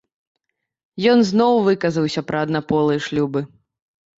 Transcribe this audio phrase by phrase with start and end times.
[1.11, 3.39] Ён зноў выказаўся пра аднаполыя шлюбы.